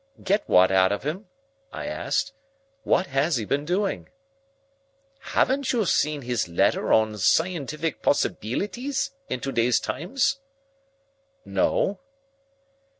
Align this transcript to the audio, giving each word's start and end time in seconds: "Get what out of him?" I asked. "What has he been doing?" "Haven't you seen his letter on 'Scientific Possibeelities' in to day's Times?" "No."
"Get 0.23 0.41
what 0.49 0.71
out 0.71 0.91
of 0.91 1.03
him?" 1.03 1.27
I 1.71 1.85
asked. 1.85 2.33
"What 2.81 3.05
has 3.13 3.35
he 3.37 3.45
been 3.45 3.65
doing?" 3.65 4.09
"Haven't 5.19 5.71
you 5.73 5.85
seen 5.85 6.23
his 6.23 6.47
letter 6.47 6.91
on 6.91 7.19
'Scientific 7.19 8.01
Possibeelities' 8.01 9.11
in 9.29 9.41
to 9.41 9.51
day's 9.51 9.79
Times?" 9.79 10.39
"No." 11.45 11.99